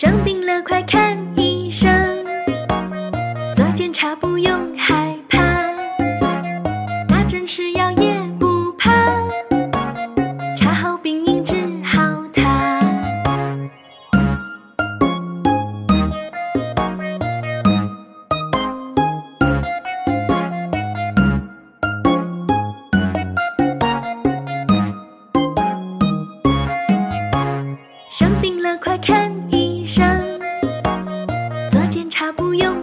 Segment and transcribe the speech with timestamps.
[0.00, 2.24] 生病了快看医生，
[3.52, 5.38] 做检查不用害怕，
[7.08, 8.92] 打针吃药也不怕，
[10.56, 11.98] 查好病因治好
[12.32, 12.80] 它。
[28.08, 29.36] 生病了快看。
[32.32, 32.77] 不用